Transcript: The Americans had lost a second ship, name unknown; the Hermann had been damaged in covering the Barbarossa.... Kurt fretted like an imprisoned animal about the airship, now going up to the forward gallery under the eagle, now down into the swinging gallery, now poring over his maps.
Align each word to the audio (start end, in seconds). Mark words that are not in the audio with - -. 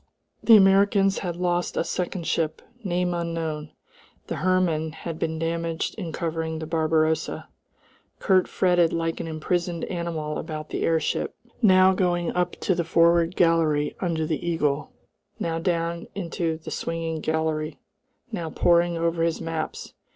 The 0.41 0.57
Americans 0.57 1.19
had 1.19 1.35
lost 1.35 1.77
a 1.77 1.83
second 1.83 2.25
ship, 2.25 2.63
name 2.83 3.13
unknown; 3.13 3.71
the 4.25 4.37
Hermann 4.37 4.93
had 4.93 5.19
been 5.19 5.37
damaged 5.37 5.93
in 5.93 6.11
covering 6.11 6.57
the 6.57 6.65
Barbarossa.... 6.65 7.47
Kurt 8.17 8.47
fretted 8.47 8.93
like 8.93 9.19
an 9.19 9.27
imprisoned 9.27 9.85
animal 9.85 10.39
about 10.39 10.69
the 10.69 10.81
airship, 10.81 11.35
now 11.61 11.93
going 11.93 12.31
up 12.31 12.53
to 12.61 12.73
the 12.73 12.83
forward 12.83 13.35
gallery 13.35 13.95
under 13.99 14.25
the 14.25 14.43
eagle, 14.43 14.91
now 15.39 15.59
down 15.59 16.07
into 16.15 16.57
the 16.57 16.71
swinging 16.71 17.19
gallery, 17.19 17.77
now 18.31 18.49
poring 18.49 18.97
over 18.97 19.21
his 19.21 19.39
maps. 19.39 19.93